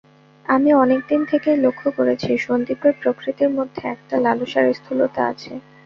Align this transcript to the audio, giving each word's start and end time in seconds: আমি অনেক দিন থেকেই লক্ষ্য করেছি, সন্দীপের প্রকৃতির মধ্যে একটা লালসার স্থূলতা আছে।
আমি 0.45 0.69
অনেক 0.75 1.01
দিন 1.09 1.21
থেকেই 1.25 1.57
লক্ষ্য 1.57 1.89
করেছি, 1.97 2.29
সন্দীপের 2.37 2.93
প্রকৃতির 3.01 3.51
মধ্যে 3.57 3.83
একটা 3.87 4.15
লালসার 4.25 4.65
স্থূলতা 4.79 5.21
আছে। 5.31 5.51